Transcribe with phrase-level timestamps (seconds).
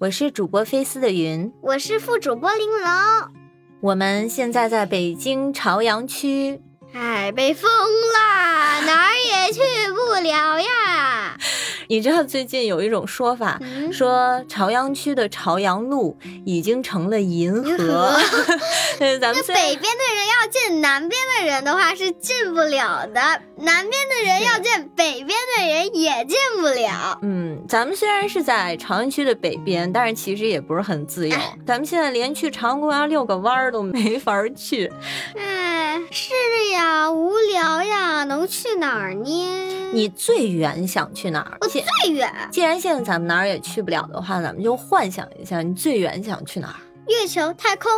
[0.00, 3.32] 我是主播菲斯的云，我是副主播玲珑。
[3.80, 6.60] 我们现在在北京朝阳区，
[6.94, 9.60] 哎，被封啦， 哪儿也去
[9.92, 11.36] 不了呀。
[11.90, 13.58] 你知道最近有一种说法，
[13.90, 18.14] 说朝阳区的朝阳路已经成了银河。
[19.20, 23.20] 咱们北边的人要见南边的人的话是进不了的，
[23.56, 25.37] 南边的人要见北边
[26.00, 27.18] 也进不了。
[27.22, 31.36] 嗯，咱们虽然是在朝阳区的北边，但是其实也不是很自由。
[31.66, 34.90] 咱们现在连去朝阳公园遛个弯儿都没法去。
[35.36, 36.32] 哎，是
[36.72, 39.90] 呀，无聊呀，能去哪儿呢？
[39.92, 41.58] 你最远想去哪儿？
[41.60, 42.32] 我最远。
[42.50, 46.78] 既然现在咱们哪儿也去不了的话，咱们就幻想一下，你最远想去哪儿？
[47.08, 47.90] 月球、太空。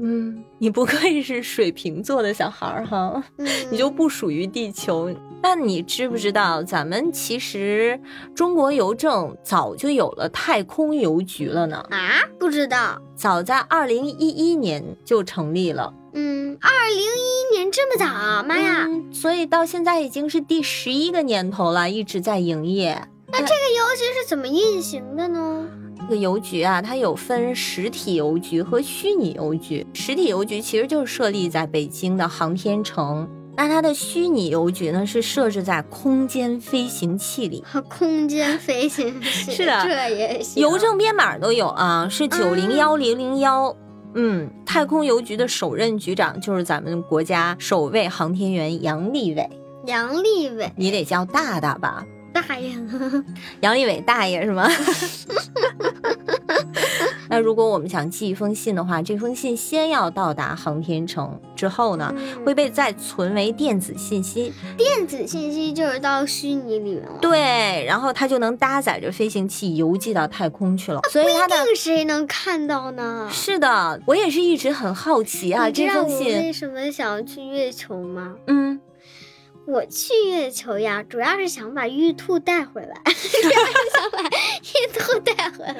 [0.00, 3.20] 嗯，你不愧是水瓶座的小孩儿哈，
[3.68, 5.12] 你就不属于地球。
[5.40, 8.00] 那你知不知道，咱们其实
[8.34, 11.76] 中国邮政早就有了太空邮局了呢？
[11.90, 15.94] 啊，不知道，早在二零一一年就成立了。
[16.14, 18.88] 嗯，二零一一年这么早，妈呀！
[19.12, 23.00] 所以到现在已经是第十一个年头了，一直在营业。
[23.30, 25.66] 那这个邮局是怎么运行的呢？
[26.00, 29.86] 这个邮局啊，它有分实体邮局和虚拟邮局。
[29.92, 37.64] 实体邮局其实就是设立在北京的航天城，那它的虚拟邮局呢是设置在空间飞行器里。
[37.88, 40.62] 空间飞行器是的，这也行。
[40.62, 43.74] 邮政编码都有啊，是九零幺零零幺。
[44.14, 49.50] 嗯，太空邮局的首任局长就是咱们国家首位航天员杨利伟。
[49.86, 52.04] 杨利伟，你得叫大大吧？
[52.32, 52.70] 大爷，
[53.60, 54.70] 杨利伟大爷是吗？
[57.28, 64.52] 那如果我们想寄一封信的话，这封信先要到达航天城，之后呢会被再存为电子信息。
[64.76, 67.18] 电子信息就是到虚拟里面了。
[67.20, 71.00] 对，然后它就能搭载着飞行器邮寄到太空去了。
[71.10, 73.28] 所以它的谁能看到呢？
[73.32, 78.34] 是的，我也是一直很好奇啊，这封信为什么想要去月球吗？
[78.46, 78.80] 嗯。
[79.66, 85.76] 我去月球呀，主要是想把玉兔带回来，主要是想把玉兔带回来。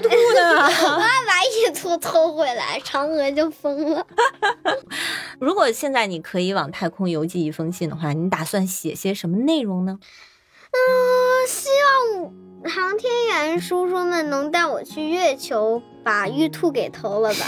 [0.00, 0.14] 兔呢？
[0.14, 4.06] 我要把玉兔偷回来，嫦娥就疯了。
[5.40, 9.98] 如果现在你可以往太空邮寄一封信的话，你打算写些什么内容呢？
[10.70, 11.68] 嗯，希
[12.14, 12.32] 望。
[12.64, 17.46] 航天员叔叔们能带我去月球，把玉兔给偷了吧？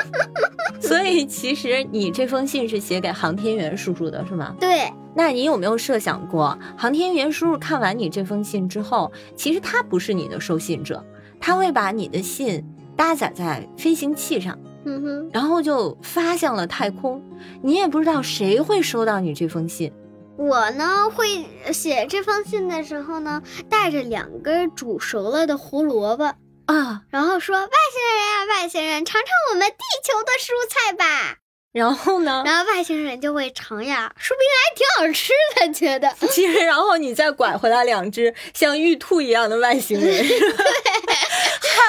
[0.80, 4.56] 所以其实你这封信是写给航天员叔叔的，是吗？
[4.58, 4.90] 对。
[5.14, 11.04] 那你有没有设想过，航天员叔叔看完你这封信之后，其实他不是你的收信者，
[11.42, 12.64] 他会把你的信
[12.96, 17.20] 搭载在飞行器上，嗯哼，然后就发向了太空。
[17.60, 19.92] 你也不知道谁会收到你这封信。
[20.38, 26.24] 我呢，会写这封信的时候呢，带着两根煮熟了的胡萝卜
[26.66, 31.38] 啊，然后说：“外星人啊，外星人，尝尝我们地球的蔬菜吧。”
[31.72, 32.42] 然后呢？
[32.44, 36.14] 然后外星人就会尝呀，说不定还挺好吃的，觉得。
[36.28, 40.28] 其实，然后你再拐回来两只像玉兔一样的外星人， 对，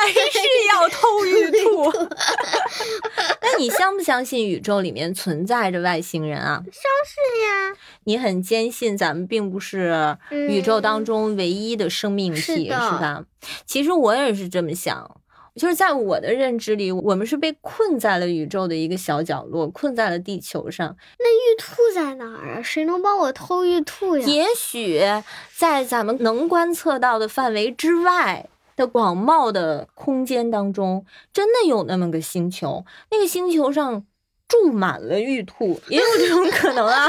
[0.02, 0.40] 还是
[0.72, 1.92] 要偷玉兔。
[3.42, 6.62] 那你相不相信宇宙里面存在着外星人啊？
[6.66, 7.78] 相信呀。
[8.06, 13.24] 你很坚信咱们并不是宇宙当中唯一的生命体，是吧？
[13.66, 15.18] 其实我也是这么想。
[15.56, 20.98] 就是在我的认知里，我们是被困在了宇宙的一个小角落，困在了地球上。
[21.20, 22.62] 那玉兔在哪儿啊？
[22.64, 24.26] 谁能帮我偷玉兔呀？
[24.26, 25.00] 也许
[25.56, 32.86] 在咱们能观测到的范围之外的广袤的空间当中，真的有那么个星球。
[33.12, 34.06] 那个星球上。
[34.46, 37.08] 住满了玉兔，也有这种可能啊。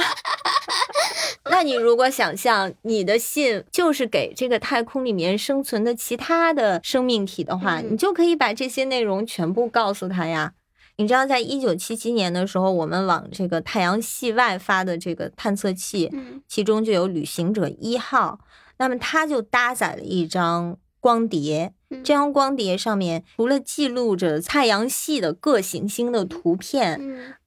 [1.51, 10.55] 那你如果想象你的信就是给这个太空里面生存的其他的生命体的话，你就可以把这些内容全部告诉他呀。
[10.97, 16.11] 你知道，在一九七七年的时候，我们往这个太阳系外发的这个探测器，
[16.49, 18.39] 其中就有旅行者一号，
[18.79, 21.75] 那么它就搭载了一张光碟。
[21.91, 26.99] 这张光碟上面除了记录着太阳系的各行星的图片，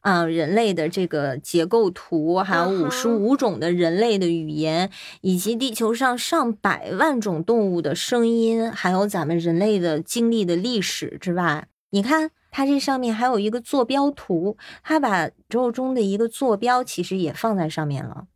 [0.01, 18.27] 嗯，人类的这个结构图，还有五十五种的人类的语言，以及地球上上百万种动物的声音，还有咱们人类的经历的历史之外，你看它这上面还有一个坐标图，它把宇宙中的一个坐标其实也放在上面了。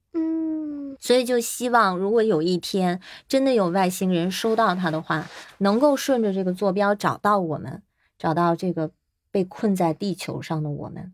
[1.01, 5.27] 所以就希望，如果有一天真的有外星人收到它的话，
[5.57, 7.81] 能够顺着这个坐标找到我们，
[8.18, 8.92] 找到这个
[9.31, 11.12] 被困在地球上的我们。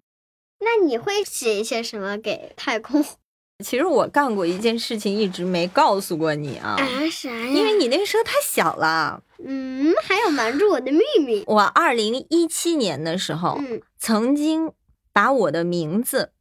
[0.60, 3.04] 那你会写一些什么给太空？
[3.64, 6.76] 其实我干过一件事情，一直没告诉过你啊。
[6.78, 7.48] 啊，啥呀？
[7.48, 9.24] 因为你那时候太小了。
[9.44, 11.44] 嗯，还有瞒住我的秘密。
[11.48, 14.72] 我二零一七年的时候，嗯，曾经
[15.14, 16.34] 把我的名字，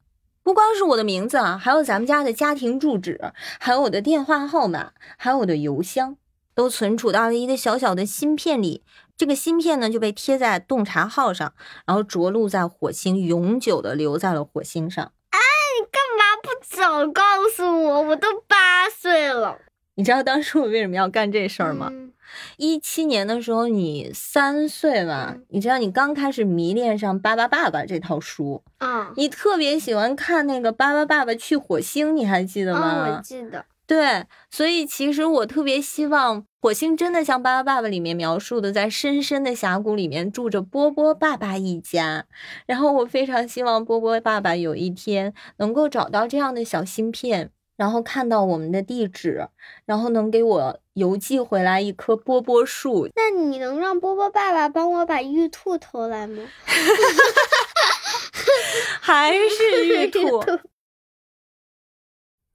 [0.47, 6.17] 不光是我的名字啊，还有咱们家的家庭住址，还有我的电话号码，还有我的邮箱，
[6.55, 8.85] 都存储到了一个小小的芯片里。
[9.17, 11.53] 这个芯片呢，就被贴在洞察号上，
[11.85, 15.11] 然后着陆在火星，永久的留在了火星上。
[15.31, 15.41] 哎
[15.81, 18.03] 你干嘛不早告诉我？
[18.03, 19.59] 我都八岁了。
[19.97, 21.89] 你知道当时我为什么要干这事儿吗？
[21.91, 22.13] 嗯
[22.57, 25.33] 一七年的时候，你三岁吧？
[25.35, 33.17] 嗯你知道你刚开始迷恋上《巴巴爸爸》这套书，啊，你特别喜欢看那个《巴巴爸爸去火星》，你还记得啊，吗？
[33.17, 33.65] 我记得。
[33.87, 42.27] 对，所以其实我特别希望火星真的像《巴巴爸爸》里面描述的，在深深的峡谷里面住着波波爸爸一家。
[42.67, 49.49] 然后我非常希望波波爸爸有一天能够找到这样的小芯片，然后看到我们的地址，
[49.85, 53.09] 然后能给我邮寄回来一棵波波树。
[53.15, 56.43] 那你能让波波爸爸帮我把玉兔偷来吗？
[59.01, 60.41] 还是玉 兔。
[60.41, 60.59] 兔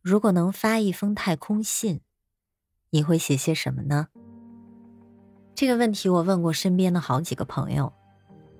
[0.02, 2.02] 如果能发一封太空信，
[2.90, 4.08] 你会写些什么呢？
[5.54, 7.94] 这个问题我问过身边的好几个朋友，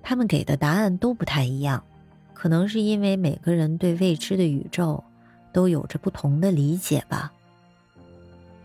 [0.02, 1.84] 他们给的答案都不太一样。
[2.32, 5.02] 可能是因为每个人对未知的宇宙
[5.52, 7.32] 都有着不同的理解吧。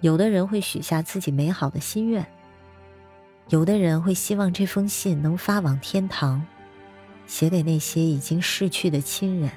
[0.02, 2.26] 有的人会许下自己美好的心愿，
[3.50, 6.46] 有的人会希望这封信能发往天堂，
[7.26, 9.52] 写给那些已经逝去的亲人，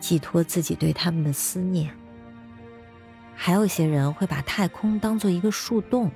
[0.00, 1.90] 寄托自己对他们的思念。
[3.34, 6.10] 还有些人会把太空当做一个树洞，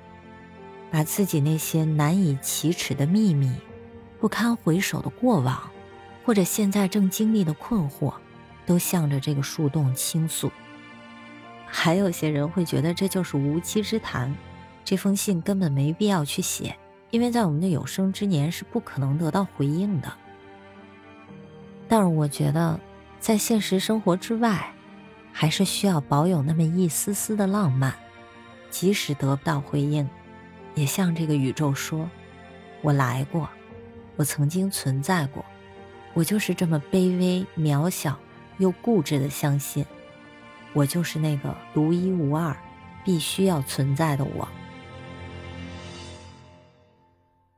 [0.91, 3.49] 把自己那些难以启齿的秘密、
[4.19, 5.71] 不堪回首的过往，
[6.25, 8.13] 或者现在正经历的困惑，
[8.65, 10.51] 都向着这个树洞倾诉。
[11.65, 14.35] 还有些人会觉得这就是无稽之谈，
[14.85, 16.75] 这封信根本没必要去写，
[17.09, 20.13] 因为在我们的有生之年是不可能得到回应的。
[21.87, 22.79] 但是我觉得，
[23.19, 24.71] 在现实生活之外，
[25.31, 27.93] 还是需要保有那么一丝丝的浪漫，
[28.69, 30.07] 即使得不到回应，
[30.75, 32.09] 也向这个宇宙说
[32.81, 33.49] ：“我来过，
[34.15, 35.43] 我曾经存在过，
[36.13, 38.17] 我就是这么卑微、渺小
[38.57, 39.85] 又固执的相信，
[40.73, 42.55] 我就是那个独一无二、
[43.03, 44.47] 必须要存在的我。”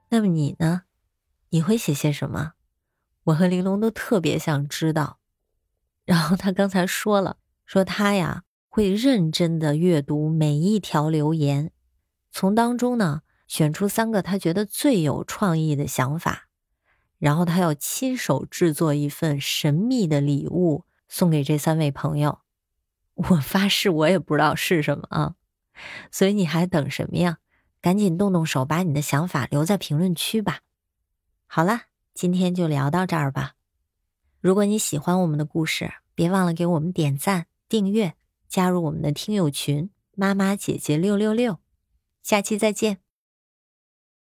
[0.09, 0.83] 那么你呢？
[1.49, 2.53] 你会写些什么？
[3.25, 5.19] 我和玲珑都特别想知道。
[6.05, 7.37] 然后他刚才说了。
[7.67, 11.71] 说他呀会认真的阅读每一条留言，
[12.29, 16.44] 从当中呢选出三个他觉得最有创意的想法，
[17.17, 22.39] 然后他要亲手制作一份神秘的礼物送给这三位朋友。
[23.13, 25.35] 我发誓我也不知道是什么啊，
[26.11, 27.37] 所以你还等什么呀？
[27.81, 30.59] 赶紧动动手，把你的想法留在评论区吧。
[31.47, 31.83] 好了，
[32.13, 33.53] 今天就聊到这儿吧。
[34.41, 37.47] 如果你喜欢我们的故事，别忘了给我们点赞。
[37.69, 38.15] 订阅，
[38.47, 41.59] 加入我们的听友群，妈妈姐姐六六六，
[42.21, 43.04] 下期再见。